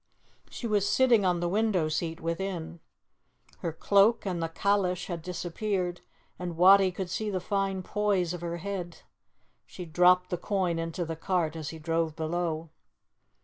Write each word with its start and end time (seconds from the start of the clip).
She 0.49 0.65
was 0.65 0.89
sitting 0.89 1.25
on 1.25 1.41
the 1.41 1.47
window 1.47 1.87
seat 1.87 2.19
within. 2.19 2.79
Her 3.59 3.71
cloak 3.71 4.25
and 4.25 4.41
the 4.41 4.49
calash 4.49 5.05
had 5.05 5.21
disappeared, 5.21 6.01
and 6.39 6.57
Wattie 6.57 6.91
could 6.91 7.07
see 7.11 7.29
the 7.29 7.39
fine 7.39 7.83
poise 7.83 8.33
of 8.33 8.41
her 8.41 8.57
head. 8.57 9.03
She 9.67 9.85
dropped 9.85 10.31
the 10.31 10.37
coin 10.39 10.79
into 10.79 11.05
the 11.05 11.15
cart 11.15 11.55
as 11.55 11.69
he 11.69 11.77
drove 11.77 12.15
below. 12.15 12.71